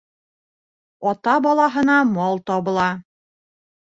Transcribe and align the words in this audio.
Ата 1.11 1.35
балаһына 1.47 1.97
мал 2.13 2.41
табыла. 2.47 2.87